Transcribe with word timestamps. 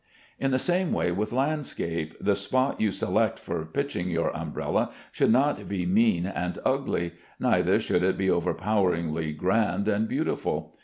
In 0.39 0.49
the 0.49 0.57
same 0.57 0.91
way 0.93 1.11
with 1.11 1.31
landscape, 1.31 2.15
the 2.19 2.33
spot 2.33 2.81
you 2.81 2.91
select 2.91 3.37
for 3.37 3.63
pitching 3.63 4.09
your 4.09 4.35
umbrella 4.35 4.89
should 5.11 5.29
not 5.31 5.69
be 5.69 5.85
mean 5.85 6.25
and 6.25 6.57
ugly, 6.65 7.11
neither 7.39 7.79
should 7.79 8.01
it 8.01 8.17
be 8.17 8.27
overpoweringly 8.27 9.33
grand 9.33 9.87
and 9.87 10.07
beautiful. 10.07 10.79